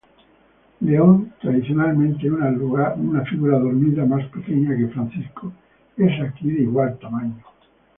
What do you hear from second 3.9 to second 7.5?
más pequeña que Francisco, es aquí de igual tamaño.